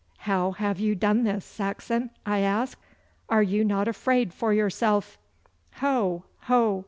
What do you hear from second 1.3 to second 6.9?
Saxon?' I asked. 'Are you not afraid for yourself?' 'Ho, ho!